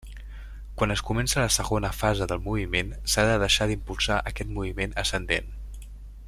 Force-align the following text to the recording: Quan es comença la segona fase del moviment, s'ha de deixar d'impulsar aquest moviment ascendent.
Quan 0.79 0.93
es 0.93 1.03
comença 1.09 1.43
la 1.43 1.51
segona 1.55 1.91
fase 1.97 2.27
del 2.31 2.41
moviment, 2.47 2.89
s'ha 3.13 3.27
de 3.29 3.37
deixar 3.47 3.69
d'impulsar 3.73 4.19
aquest 4.33 4.57
moviment 4.57 4.97
ascendent. 5.05 5.55